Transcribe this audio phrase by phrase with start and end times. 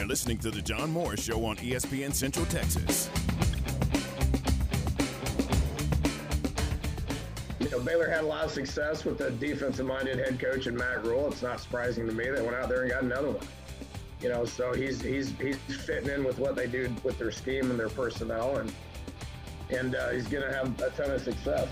[0.00, 3.10] You're listening to The John Moore Show on ESPN Central Texas.
[7.58, 11.04] You know, Baylor had a lot of success with the defensive-minded head coach and Matt
[11.04, 11.30] Rhule.
[11.30, 13.46] It's not surprising to me they went out there and got another one.
[14.22, 17.70] You know, so he's he's he's fitting in with what they do with their scheme
[17.70, 18.72] and their personnel, and
[19.68, 21.68] and uh, he's going to have a ton of success.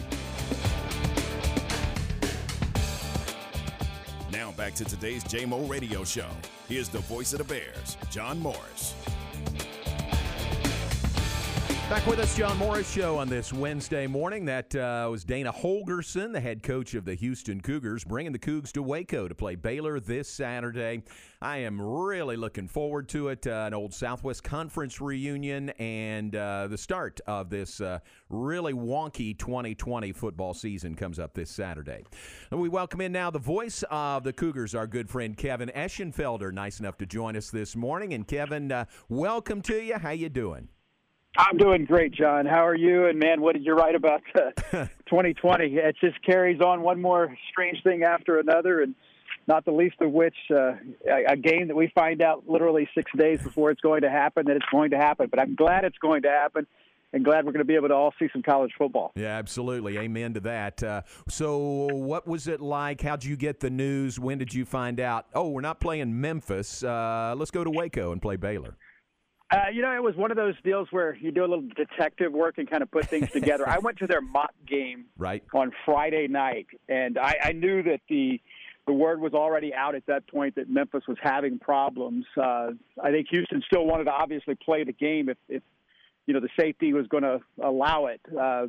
[4.38, 6.28] Now back to today's JMO Radio Show.
[6.68, 8.94] Here's the voice of the Bears, John Morris.
[11.88, 14.44] Back with us, John Morris Show on this Wednesday morning.
[14.44, 18.70] That uh, was Dana Holgorsen, the head coach of the Houston Cougars, bringing the Cougs
[18.72, 21.02] to Waco to play Baylor this Saturday.
[21.40, 23.46] I am really looking forward to it.
[23.46, 29.36] Uh, an old Southwest Conference reunion and uh, the start of this uh, really wonky
[29.38, 32.04] 2020 football season comes up this Saturday.
[32.50, 36.52] And we welcome in now the voice of the Cougars, our good friend Kevin Eschenfelder,
[36.52, 38.12] nice enough to join us this morning.
[38.12, 39.96] And Kevin, uh, welcome to you.
[39.96, 40.68] How you doing?
[41.36, 42.46] I'm doing great, John.
[42.46, 43.06] How are you?
[43.06, 44.50] And man, what did you write about uh,
[45.08, 45.66] 2020?
[45.76, 48.94] It just carries on one more strange thing after another, and
[49.46, 50.72] not the least of which uh,
[51.28, 54.56] a, game that we find out literally six days before it's going to happen that
[54.56, 55.28] it's going to happen.
[55.30, 56.66] But I'm glad it's going to happen.
[57.10, 59.12] And glad we're going to be able to all see some college football.
[59.16, 59.96] Yeah, absolutely.
[59.96, 60.82] Amen to that.
[60.82, 63.00] Uh, so, what was it like?
[63.00, 64.20] How'd you get the news?
[64.20, 65.24] When did you find out?
[65.32, 66.82] Oh, we're not playing Memphis.
[66.82, 68.76] Uh, let's go to Waco and play Baylor.
[69.50, 72.32] Uh, you know, it was one of those deals where you do a little detective
[72.32, 73.66] work and kind of put things together.
[73.66, 78.00] I went to their mock game right on Friday night, and I, I knew that
[78.08, 78.40] the
[78.86, 82.24] the word was already out at that point that Memphis was having problems.
[82.36, 82.70] Uh,
[83.02, 85.62] I think Houston still wanted to obviously play the game if, if
[86.26, 88.20] you know the safety was going to allow it.
[88.28, 88.66] Uh,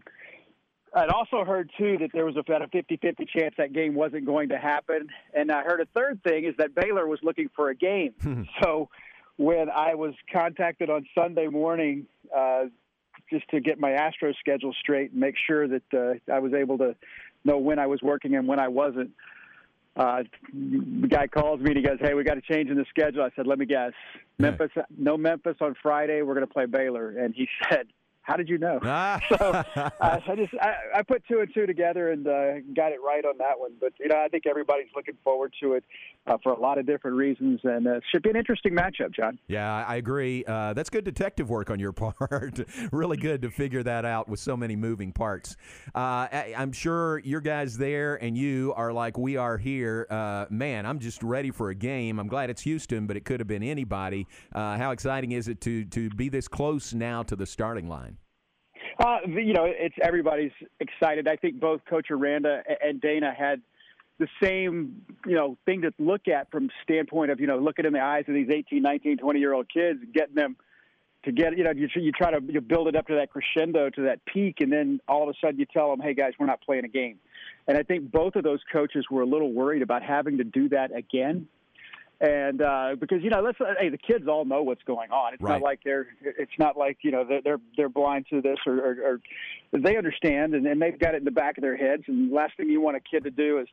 [0.93, 4.49] I'd also heard too that there was about a 50-50 chance that game wasn't going
[4.49, 7.75] to happen, and I heard a third thing is that Baylor was looking for a
[7.75, 8.47] game.
[8.63, 8.89] so
[9.39, 12.65] when I was contacted on Sunday morning uh,
[13.31, 16.77] just to get my Astro schedule straight and make sure that uh, I was able
[16.79, 16.93] to
[17.45, 19.11] know when I was working and when I wasn't.
[19.95, 20.23] Uh,
[20.53, 23.23] the guy calls me and he goes, "Hey, we got a change in the schedule."
[23.23, 23.93] I said, "Let me guess,
[24.39, 24.71] Memphis.
[24.97, 26.21] No Memphis on Friday.
[26.21, 27.87] We're going to play Baylor." And he said,
[28.29, 28.79] how did you know?
[28.83, 29.19] Ah.
[29.29, 32.99] so uh, I just I, I put two and two together and uh, got it
[33.03, 33.71] right on that one.
[33.81, 35.83] But you know I think everybody's looking forward to it
[36.27, 39.15] uh, for a lot of different reasons, and uh, it should be an interesting matchup,
[39.15, 39.39] John.
[39.47, 40.45] Yeah, I agree.
[40.47, 42.59] Uh, that's good detective work on your part.
[42.91, 45.57] really good to figure that out with so many moving parts.
[45.95, 50.05] Uh, I, I'm sure your guys there and you are like we are here.
[50.07, 52.19] Uh, man, I'm just ready for a game.
[52.19, 54.27] I'm glad it's Houston, but it could have been anybody.
[54.53, 58.18] Uh, how exciting is it to to be this close now to the starting line?
[58.99, 61.27] Uh, you know, it's everybody's excited.
[61.27, 63.61] I think both Coach Aranda and Dana had
[64.19, 67.93] the same, you know, thing to look at from standpoint of, you know, looking in
[67.93, 70.57] the eyes of these 18, 19, 20 year old kids, getting them
[71.23, 73.89] to get, you know, you, you try to you build it up to that crescendo,
[73.89, 76.45] to that peak, and then all of a sudden you tell them, hey guys, we're
[76.45, 77.19] not playing a game.
[77.67, 80.67] And I think both of those coaches were a little worried about having to do
[80.69, 81.47] that again
[82.21, 85.33] and uh, because you know, let's hey, the kids all know what's going on.
[85.33, 85.53] It's right.
[85.53, 88.77] not like they're it's not like you know they're they're, they're blind to this or,
[88.77, 89.19] or,
[89.73, 92.03] or they understand and, and they've got it in the back of their heads.
[92.07, 93.67] And the last thing you want a kid to do is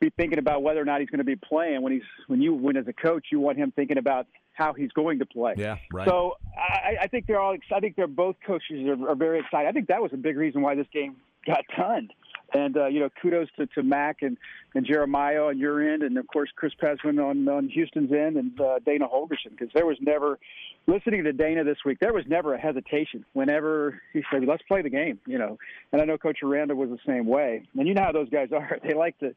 [0.00, 2.54] be thinking about whether or not he's going to be playing when he's when you
[2.54, 5.54] when as a coach you want him thinking about how he's going to play.
[5.56, 6.06] Yeah, right.
[6.08, 7.56] So I, I think they're all.
[7.72, 9.68] I think they're both coaches are, are very excited.
[9.68, 12.08] I think that was a big reason why this game got done.
[12.54, 14.36] And uh, you know, kudos to, to Mack and,
[14.74, 18.60] and Jeremiah on your end, and of course Chris Pezman on, on Houston's end, and
[18.60, 20.38] uh, Dana Holgorsen, because there was never
[20.86, 21.98] listening to Dana this week.
[22.00, 25.58] There was never a hesitation whenever he said, "Let's play the game," you know.
[25.92, 27.62] And I know Coach Aranda was the same way.
[27.76, 29.34] And you know how those guys are; they like to.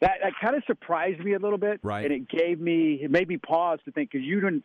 [0.00, 2.04] That that kind of surprised me a little bit, right?
[2.04, 4.64] And it gave me it made me pause to think because you didn't.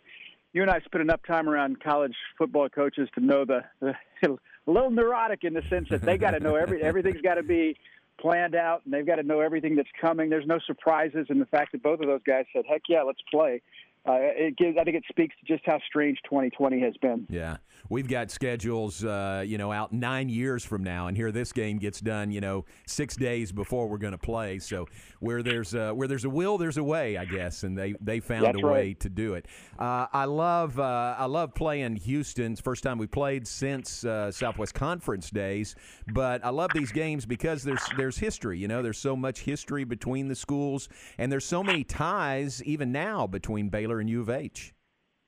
[0.53, 3.93] You and I spent enough time around college football coaches to know the, the
[4.67, 7.43] a little neurotic in the sense that they got to know every everything's got to
[7.43, 7.75] be
[8.19, 10.29] planned out and they've got to know everything that's coming.
[10.29, 13.21] There's no surprises, and the fact that both of those guys said, "Heck yeah, let's
[13.31, 13.61] play."
[14.05, 17.25] Uh, it gives, I think it speaks to just how strange 2020 has been.
[17.29, 17.57] Yeah,
[17.87, 21.77] we've got schedules, uh, you know, out nine years from now, and here this game
[21.77, 24.59] gets done, you know, six days before we're going to play.
[24.59, 24.87] So
[25.21, 28.19] where there's a, where there's a will, there's a way, I guess, and they they
[28.19, 29.45] found That's a way to do it.
[29.79, 34.73] Uh, I love uh, I love playing Houston's first time we played since uh, Southwest
[34.73, 35.75] Conference days,
[36.11, 38.59] but I love these games because there's there's history.
[38.59, 42.91] You know, there's so much history between the schools, and there's so many ties even
[42.91, 44.73] now between Baylor and U of H.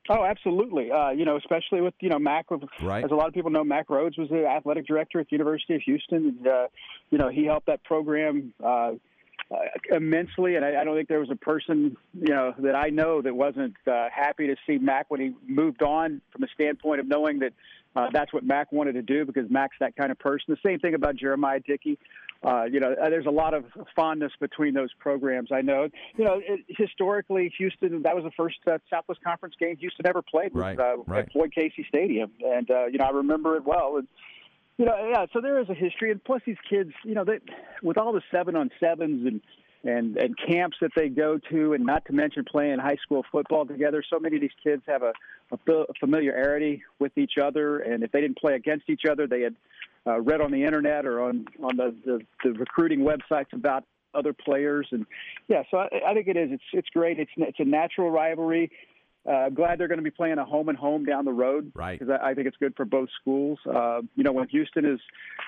[0.08, 0.90] Oh, absolutely.
[0.90, 2.46] Uh, you know, especially with you know Mack.
[2.80, 3.04] Right.
[3.04, 5.74] As a lot of people know, Mack Rhoades was the athletic director at the University
[5.74, 6.36] of Houston.
[6.38, 6.66] And, uh,
[7.10, 8.52] you know, he helped that program.
[8.62, 8.92] Uh,
[9.48, 9.58] uh,
[9.94, 13.22] immensely, and I, I don't think there was a person you know that I know
[13.22, 17.06] that wasn't uh, happy to see Mack when he moved on from a standpoint of
[17.06, 17.52] knowing that
[17.94, 20.46] uh, that's what Mack wanted to do because Mack's that kind of person.
[20.48, 21.98] The same thing about Jeremiah Dickey.
[22.46, 23.64] Uh, you know, uh, there's a lot of
[23.96, 25.48] fondness between those programs.
[25.50, 29.76] I know, you know, it, historically, Houston, that was the first uh, Southwest Conference game
[29.78, 31.24] Houston ever played right, uh, right.
[31.24, 32.30] at Floyd Casey Stadium.
[32.44, 33.96] And, uh, you know, I remember it well.
[33.96, 34.06] And,
[34.78, 36.12] you know, yeah, so there is a history.
[36.12, 37.40] And plus, these kids, you know, they,
[37.82, 39.40] with all the seven on sevens and,
[39.84, 43.66] and and camps that they go to, and not to mention playing high school football
[43.66, 44.02] together.
[44.08, 45.12] So many of these kids have a,
[45.52, 49.54] a familiarity with each other, and if they didn't play against each other, they had
[50.06, 54.32] uh, read on the internet or on on the, the the recruiting websites about other
[54.32, 54.88] players.
[54.90, 55.06] And
[55.48, 56.50] yeah, so I, I think it is.
[56.52, 57.18] It's it's great.
[57.18, 58.70] It's it's a natural rivalry.
[59.30, 61.98] Uh, glad they're going to be playing a home and home down the road, right?
[61.98, 63.58] Because I, I think it's good for both schools.
[63.68, 65.00] Uh, you know, when Houston is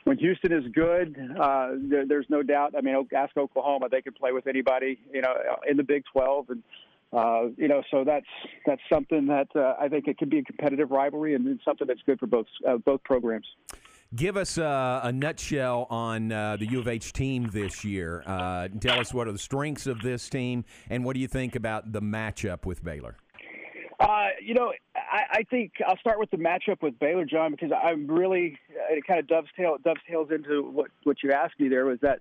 [0.05, 2.75] when Houston is good, uh, there, there's no doubt.
[2.77, 4.99] I mean, ask Oklahoma; they can play with anybody.
[5.13, 5.33] You know,
[5.69, 6.63] in the Big 12, and
[7.13, 8.27] uh, you know, so that's
[8.67, 12.03] that's something that uh, I think it could be a competitive rivalry, and something that's
[12.05, 13.47] good for both uh, both programs.
[14.15, 18.23] Give us uh, a nutshell on uh, the U of H team this year.
[18.25, 21.57] Uh, tell us what are the strengths of this team, and what do you think
[21.57, 23.17] about the matchup with Baylor?
[24.01, 27.71] Uh, you know, I, I think I'll start with the matchup with Baylor, John, because
[27.71, 28.59] I'm really
[28.91, 32.21] it kind of dovetail dovetails into what what you asked me there was that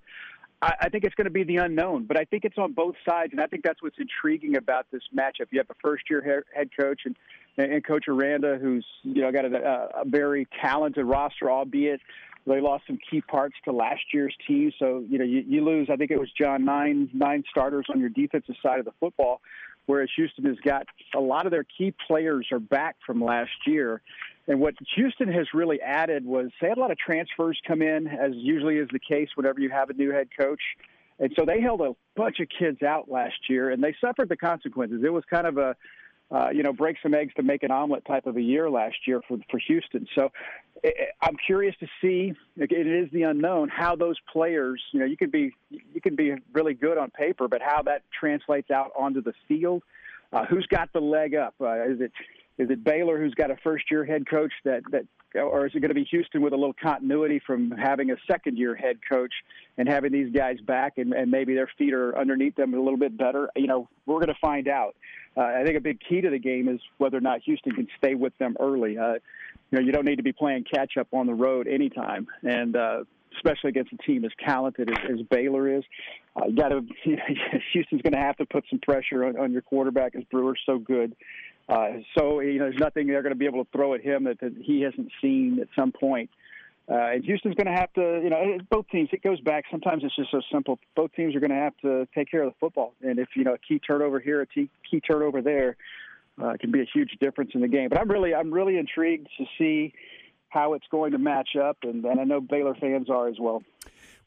[0.62, 2.96] I, I think it's going to be the unknown, but I think it's on both
[3.08, 5.48] sides, and I think that's what's intriguing about this matchup.
[5.52, 7.16] You have a first year head coach and
[7.58, 12.00] and Coach Aranda, who's you know got a, a very talented roster, albeit
[12.46, 14.72] they lost some key parts to last year's team.
[14.80, 15.90] So you know you, you lose.
[15.92, 19.42] I think it was John nine nine starters on your defensive side of the football
[19.88, 24.02] whereas Houston has got a lot of their key players are back from last year.
[24.48, 28.08] And what Houston has really added was they had a lot of transfers come in,
[28.08, 30.62] as usually is the case whenever you have a new head coach.
[31.20, 34.38] And so they held a bunch of kids out last year, and they suffered the
[34.38, 35.02] consequences.
[35.04, 35.76] It was kind of a
[36.30, 38.96] uh, you know, break some eggs to make an omelet type of a year last
[39.06, 40.08] year for for Houston.
[40.14, 40.32] So
[40.84, 42.34] eh, eh, I'm curious to see.
[42.58, 44.82] It is the unknown how those players.
[44.92, 48.04] You know, you can be you can be really good on paper, but how that
[48.18, 49.84] translates out onto the field.
[50.34, 51.56] Uh, who's got the leg up?
[51.62, 52.12] Uh, is it
[52.58, 55.06] is it Baylor who's got a first year head coach that that
[55.36, 58.58] or is it going to be Houston with a little continuity from having a second
[58.58, 59.34] year head coach
[59.78, 62.98] and having these guys back and, and maybe their feet are underneath them a little
[62.98, 63.50] bit better?
[63.56, 64.96] You know, we're going to find out.
[65.36, 67.88] Uh, I think a big key to the game is whether or not Houston can
[67.98, 68.98] stay with them early.
[68.98, 69.16] Uh,
[69.70, 72.76] you know, you don't need to be playing catch up on the road anytime, and
[72.76, 73.04] uh,
[73.36, 75.84] especially against a team as talented as, as Baylor is.
[76.36, 76.82] Uh, you got to
[77.74, 80.80] Houston's going to have to put some pressure on, on your quarterback as Brewer's so
[80.80, 81.16] good.
[81.70, 84.24] Uh, so you know, there's nothing they're going to be able to throw at him
[84.26, 86.30] that, that he hasn't seen at some point.
[86.90, 89.10] Uh, and Houston's going to have to, you know, both teams.
[89.12, 89.66] It goes back.
[89.70, 90.80] Sometimes it's just so simple.
[90.96, 92.94] Both teams are going to have to take care of the football.
[93.02, 94.70] And if you know a key turnover here, a key,
[95.06, 95.76] turnover there,
[96.42, 97.90] uh, can be a huge difference in the game.
[97.90, 99.94] But I'm really, I'm really intrigued to see
[100.50, 103.64] how it's going to match up, and, and I know Baylor fans are as well.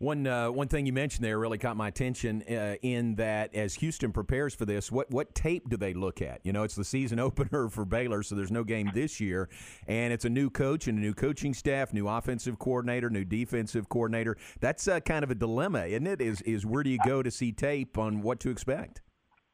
[0.01, 3.75] One uh, one thing you mentioned there really caught my attention uh, in that as
[3.75, 6.41] Houston prepares for this, what what tape do they look at?
[6.43, 9.51] You know, it's the season opener for Baylor, so there's no game this year,
[9.87, 13.91] and it's a new coach and a new coaching staff, new offensive coordinator, new defensive
[13.91, 14.39] coordinator.
[14.61, 16.23] That's uh, kind of a dilemma, isn't it?
[16.23, 19.03] Is is where do you go to see tape on what to expect?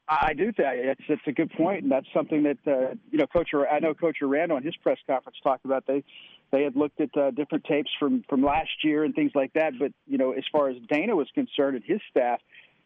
[0.08, 3.26] I do think it's it's a good point, and that's something that uh, you know,
[3.26, 3.50] Coach.
[3.52, 5.84] I know Coach Aranda on his press conference talked about.
[5.88, 6.04] They
[6.52, 9.72] they had looked at uh, different tapes from from last year and things like that.
[9.78, 12.40] But you know, as far as Dana was concerned and his staff,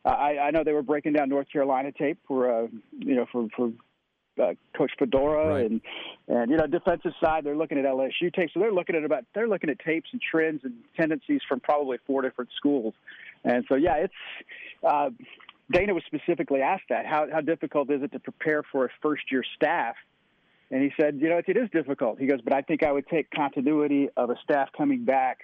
[0.05, 3.27] uh, I, I know they were breaking down North Carolina tape for uh, you know
[3.31, 3.73] for for
[4.41, 5.71] uh, Coach Fedora right.
[5.71, 5.81] and
[6.29, 9.25] and you know defensive side they're looking at LSU tape, so they're looking at about
[9.35, 12.95] they're looking at tapes and trends and tendencies from probably four different schools
[13.45, 14.15] and so yeah it's
[14.87, 15.11] uh,
[15.71, 19.25] Dana was specifically asked that how how difficult is it to prepare for a first
[19.31, 19.97] year staff
[20.71, 22.19] and he said, you know, it, is difficult.
[22.21, 25.39] He goes, but I think I would take continuity of a staff coming back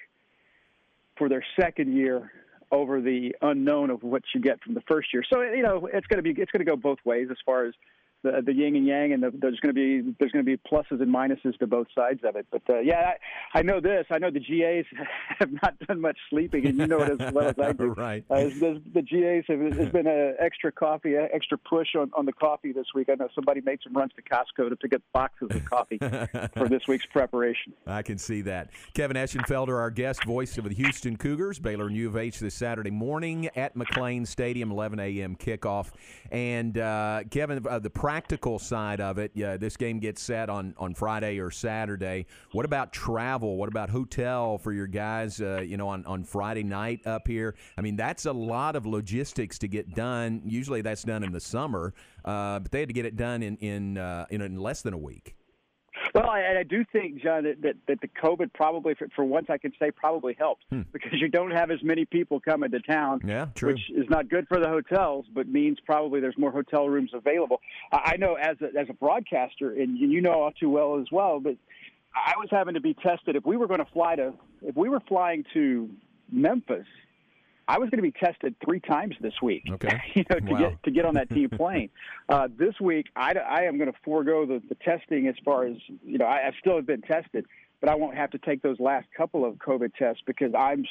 [1.18, 2.30] for their second year
[2.70, 5.22] over the unknown of what you get from the first year.
[5.32, 7.66] So you know, it's going to be it's going to go both ways as far
[7.66, 7.74] as
[8.26, 10.56] the, the yin and yang, and the, there's going to be there's going to be
[10.56, 12.46] pluses and minuses to both sides of it.
[12.50, 13.12] But uh, yeah,
[13.54, 14.06] I, I know this.
[14.10, 14.84] I know the GAs
[15.38, 17.86] have not done much sleeping, and you know it as well as I do.
[17.92, 18.24] right.
[18.30, 22.32] Uh, the, the GAs have has been an extra coffee, extra push on, on the
[22.32, 23.08] coffee this week.
[23.10, 26.68] I know somebody made some runs to Costco to pick up boxes of coffee for
[26.68, 27.72] this week's preparation.
[27.86, 28.70] I can see that.
[28.94, 32.54] Kevin Eschenfelder, our guest, voice of the Houston Cougars, Baylor and U of H this
[32.54, 35.36] Saturday morning at McLane Stadium, 11 a.m.
[35.36, 35.90] kickoff.
[36.30, 40.48] And uh, Kevin, uh, the practice practical side of it, yeah, this game gets set
[40.48, 42.24] on, on Friday or Saturday.
[42.52, 43.58] What about travel?
[43.58, 45.38] What about hotel for your guys?
[45.38, 47.54] Uh, you know, on, on Friday night up here.
[47.76, 50.40] I mean, that's a lot of logistics to get done.
[50.46, 51.92] Usually, that's done in the summer,
[52.24, 54.94] uh, but they had to get it done in in, uh, in in less than
[54.94, 55.36] a week.
[56.16, 59.46] Well, I, I do think, John, that, that, that the COVID probably, for, for once,
[59.50, 60.82] I can say probably helped hmm.
[60.92, 63.20] because you don't have as many people coming to town.
[63.24, 63.72] Yeah, true.
[63.72, 67.60] Which is not good for the hotels, but means probably there's more hotel rooms available.
[67.92, 71.40] I know as a, as a broadcaster, and you know all too well as well,
[71.40, 71.56] but
[72.14, 73.36] I was having to be tested.
[73.36, 74.32] If we were going to fly to,
[74.62, 75.90] if we were flying to
[76.30, 76.86] Memphis
[77.68, 79.64] I was going to be tested three times this week.
[79.76, 80.00] Okay.
[80.14, 80.58] you know, to wow.
[80.58, 81.90] get to get on that team plane.
[82.30, 85.76] uh, this week, I, I am going to forego the, the testing as far as
[86.02, 86.24] you know.
[86.24, 87.44] I, I still have been tested,
[87.80, 90.86] but I won't have to take those last couple of COVID tests because I'm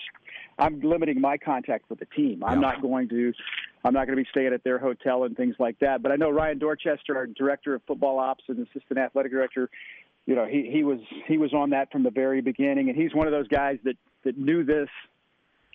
[0.60, 2.44] I'm limiting my contact with the team.
[2.44, 2.70] I'm yeah.
[2.70, 3.34] not going to
[3.84, 6.03] I'm not going to be staying at their hotel and things like that.
[6.03, 9.70] But I know Ryan Dorchester, our director of football ops and assistant athletic director,
[10.27, 13.13] you know, he he was he was on that from the very beginning, and he's
[13.15, 14.89] one of those guys that that knew this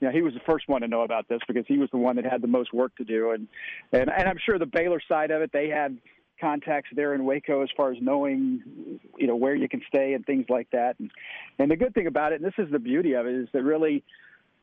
[0.00, 1.98] you know, he was the first one to know about this because he was the
[1.98, 3.30] one that had the most work to do.
[3.30, 3.46] And,
[3.92, 5.98] and, and I'm sure the Baylor side of it, they had
[6.40, 10.24] contacts there in Waco as far as knowing, you know, where you can stay and
[10.24, 10.98] things like that.
[10.98, 11.10] And,
[11.58, 13.62] and the good thing about it, and this is the beauty of it, is that
[13.62, 14.02] really,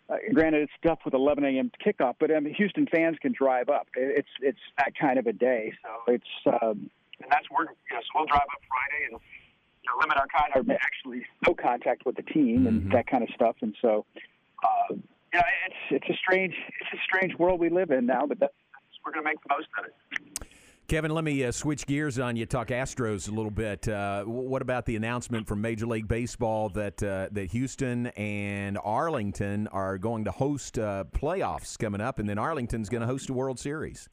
[0.09, 1.71] uh, granted, it's tough with 11 a.m.
[1.85, 3.87] kickoff, but I mean, Houston fans can drive up.
[3.95, 6.89] It's it's that kind of a day, so it's um,
[7.21, 9.19] and that's where you know, so we'll drive up Friday and
[9.83, 12.91] you know, limit our contact, actually no contact with the team and mm-hmm.
[12.93, 14.05] that kind of stuff, and so.
[14.63, 14.95] Uh,
[15.33, 18.53] yeah, it's it's a strange it's a strange world we live in now, but that's
[19.05, 20.47] we're going to make the most of it.
[20.87, 22.45] Kevin, let me uh, switch gears on you.
[22.45, 23.87] Talk Astros a little bit.
[23.89, 29.67] Uh, what about the announcement from Major League Baseball that uh, that Houston and Arlington
[29.67, 33.33] are going to host uh, playoffs coming up, and then Arlington's going to host a
[33.33, 34.07] World Series?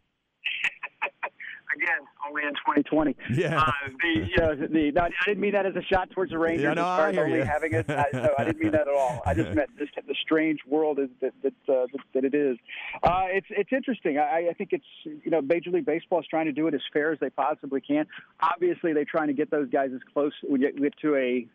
[2.28, 3.16] Only in 2020.
[3.34, 3.60] Yeah.
[3.60, 3.70] Uh,
[4.02, 6.64] the, you know, the, no, I didn't mean that as a shot towards the Rangers.
[6.64, 7.44] Yeah, no, I hear only you.
[7.44, 7.88] having it.
[7.88, 9.22] I, no, I didn't mean that at all.
[9.26, 12.56] I just meant just the strange world is, that that, uh, that, it is.
[13.02, 14.18] Uh, it's it's interesting.
[14.18, 16.80] I, I think it's you know Major League Baseball is trying to do it as
[16.92, 18.06] fair as they possibly can.
[18.40, 20.32] Obviously, they're trying to get those guys as close.
[20.48, 21.46] We get, get to a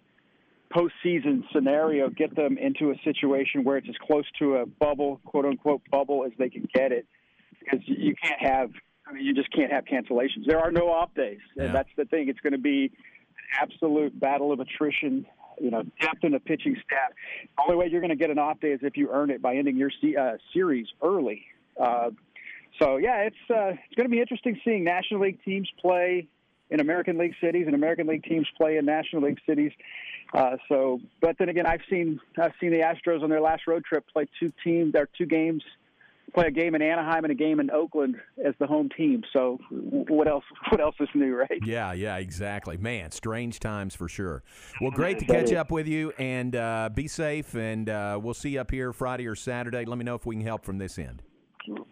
[0.73, 5.45] postseason scenario, get them into a situation where it's as close to a bubble, quote
[5.45, 7.05] unquote bubble, as they can get it.
[7.59, 8.71] Because you can't have
[9.09, 10.45] I mean, you just can't have cancellations.
[10.45, 11.71] There are no off days, and yeah.
[11.73, 12.29] that's the thing.
[12.29, 15.25] It's going to be an absolute battle of attrition.
[15.59, 17.11] You know, depth in the pitching staff.
[17.57, 19.41] The only way you're going to get an off day is if you earn it
[19.41, 21.43] by ending your uh, series early.
[21.77, 22.11] Uh,
[22.81, 26.27] so yeah, it's uh, it's going to be interesting seeing National League teams play
[26.69, 29.71] in American League cities and American League teams play in National League cities.
[30.33, 33.83] Uh, so, but then again, I've seen I've seen the Astros on their last road
[33.83, 35.63] trip play two teams, their two games
[36.33, 39.23] play a game in Anaheim and a game in Oakland as the home team.
[39.33, 40.43] So what else?
[40.71, 41.59] What else is new, right?
[41.65, 42.77] Yeah, yeah, exactly.
[42.77, 44.43] Man, strange times for sure.
[44.81, 47.55] Well, great to catch up with you, and uh, be safe.
[47.55, 49.85] And uh, we'll see you up here Friday or Saturday.
[49.85, 51.23] Let me know if we can help from this end.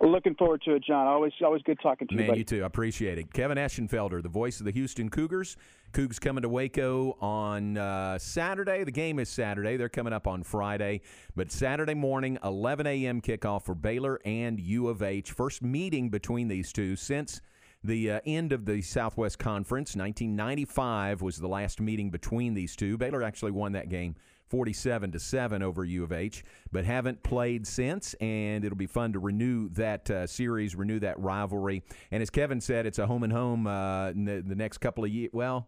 [0.01, 1.07] Looking forward to it, John.
[1.07, 2.19] Always, always good talking to you.
[2.19, 2.39] Man, buddy.
[2.39, 2.63] you too.
[2.63, 3.33] I appreciate it.
[3.33, 5.57] Kevin Eschenfelder, the voice of the Houston Cougars.
[5.97, 8.83] Cougs coming to Waco on uh, Saturday.
[8.83, 9.77] The game is Saturday.
[9.77, 11.01] They're coming up on Friday,
[11.35, 13.19] but Saturday morning, 11 a.m.
[13.19, 15.31] kickoff for Baylor and U of H.
[15.31, 17.41] First meeting between these two since
[17.83, 19.95] the uh, end of the Southwest Conference.
[19.95, 22.95] 1995 was the last meeting between these two.
[22.95, 24.13] Baylor actually won that game
[24.49, 28.13] 47 to 7 over U of H, but haven't played since.
[28.21, 31.81] And it'll be fun to renew that uh, series, renew that rivalry.
[32.11, 35.09] And as Kevin said, it's a home and home uh, the, the next couple of
[35.09, 35.31] years.
[35.33, 35.67] Well,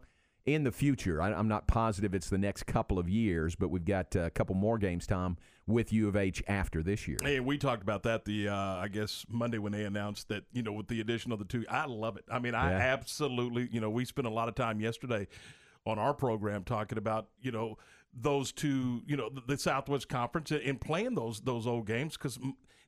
[0.54, 1.22] in the future.
[1.22, 4.56] I, am not positive it's the next couple of years, but we've got a couple
[4.56, 5.38] more games, Tom,
[5.68, 7.18] with U of H after this year.
[7.22, 10.64] Hey, we talked about that the uh, I guess Monday when they announced that you
[10.64, 11.66] know with the addition of the two.
[11.70, 12.26] I love it.
[12.32, 12.78] I mean, I yeah.
[12.78, 15.28] absolutely you know we spent a lot of time yesterday
[15.86, 17.78] on our program talking about you know
[18.14, 22.40] those two, you know, the, the Southwest Conference and playing those those old games because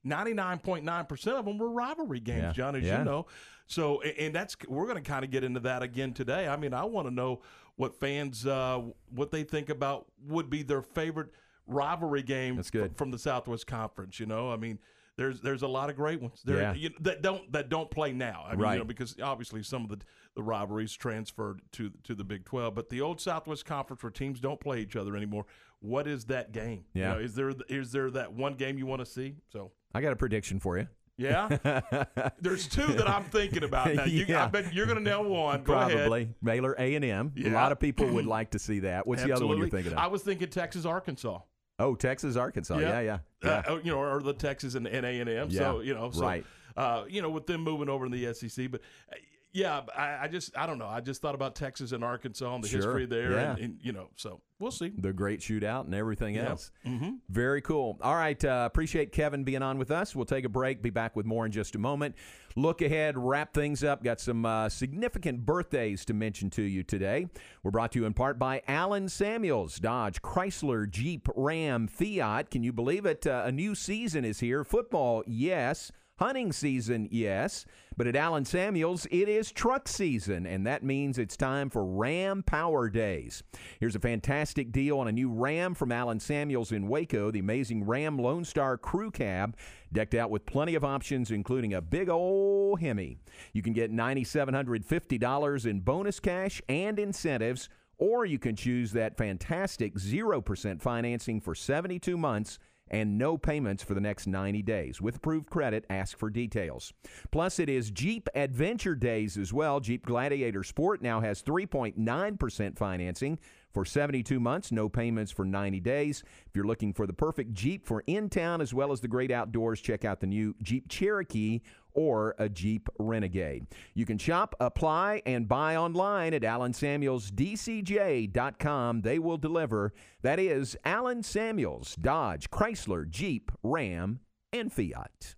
[0.06, 2.52] 99.9% of them were rivalry games, yeah.
[2.52, 2.98] John, as yeah.
[2.98, 3.26] you know.
[3.66, 6.48] So, and that's we're going to kind of get into that again today.
[6.48, 7.40] I mean, I want to know
[7.76, 8.82] what fans uh,
[9.14, 11.28] what they think about would be their favorite
[11.66, 12.96] rivalry game that's good.
[12.96, 14.20] from the Southwest Conference.
[14.20, 14.78] You know, I mean,
[15.16, 16.72] there's there's a lot of great ones there yeah.
[16.74, 18.44] you know, that don't that don't play now.
[18.46, 18.72] I mean, right.
[18.74, 19.98] you know, because obviously some of the
[20.34, 24.40] the rivalries transferred to to the Big 12, but the old Southwest Conference where teams
[24.40, 25.46] don't play each other anymore.
[25.80, 26.84] What is that game?
[26.94, 27.10] Yeah.
[27.10, 29.34] You know, is there is there that one game you want to see?
[29.52, 30.88] So I got a prediction for you.
[31.18, 31.58] Yeah,
[32.40, 34.04] there's two that I'm thinking about now.
[34.04, 34.44] You, yeah.
[34.44, 35.62] I bet you're going to nail one.
[35.62, 36.34] Go Probably ahead.
[36.42, 37.32] Baylor A and M.
[37.44, 39.06] A lot of people would like to see that.
[39.06, 39.28] What's Absolutely.
[39.28, 39.98] the other one you're thinking of?
[39.98, 41.40] I was thinking Texas Arkansas.
[41.82, 42.78] Oh, Texas, Arkansas.
[42.78, 43.18] Yeah, yeah.
[43.42, 43.50] yeah.
[43.50, 45.48] Uh, oh, you know, or the Texas and, and A and M.
[45.50, 45.58] Yeah.
[45.58, 46.44] So you know, so, right.
[46.76, 49.16] Uh, you know, with them moving over in the SEC, but uh,
[49.52, 50.86] Yeah, I, I, just I don't know.
[50.86, 52.78] I just thought about Texas and Arkansas and the sure.
[52.78, 53.50] history there, yeah.
[53.50, 56.48] and, and, you know, so we'll see the great shootout and everything yeah.
[56.48, 56.70] else.
[56.86, 57.16] Mm-hmm.
[57.28, 57.98] Very cool.
[58.00, 60.16] All right, uh, appreciate Kevin being on with us.
[60.16, 60.80] We'll take a break.
[60.80, 62.14] Be back with more in just a moment.
[62.56, 64.02] Look ahead, wrap things up.
[64.02, 67.28] Got some uh, significant birthdays to mention to you today.
[67.62, 72.50] We're brought to you in part by Allen Samuels, Dodge, Chrysler, Jeep, Ram, Fiat.
[72.50, 73.26] Can you believe it?
[73.26, 74.64] Uh, a new season is here.
[74.64, 75.92] Football, yes.
[76.18, 77.64] Hunting season, yes,
[77.96, 82.42] but at Allen Samuels, it is truck season, and that means it's time for Ram
[82.42, 83.42] Power Days.
[83.80, 87.86] Here's a fantastic deal on a new Ram from Allen Samuels in Waco, the amazing
[87.86, 89.56] Ram Lone Star Crew Cab,
[89.90, 93.16] decked out with plenty of options, including a big old Hemi.
[93.54, 99.94] You can get $9,750 in bonus cash and incentives, or you can choose that fantastic
[99.94, 102.58] 0% financing for 72 months
[102.92, 105.00] and no payments for the next 90 days.
[105.00, 106.92] With approved credit, ask for details.
[107.30, 109.80] Plus, it is Jeep Adventure Days as well.
[109.80, 113.38] Jeep Gladiator Sport now has 3.9% financing
[113.72, 116.22] for 72 months, no payments for 90 days.
[116.46, 119.30] If you're looking for the perfect Jeep for in town as well as the great
[119.30, 121.60] outdoors, check out the new Jeep Cherokee
[121.94, 123.66] or a Jeep Renegade.
[123.94, 129.00] You can shop, apply, and buy online at AllenSamuelsDCJ.com.
[129.02, 129.92] They will deliver.
[130.22, 134.20] That is Allen Samuels, Dodge, Chrysler, Jeep, Ram,
[134.52, 135.36] and Fiat.